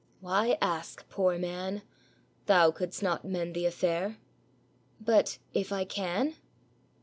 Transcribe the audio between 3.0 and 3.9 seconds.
not mend the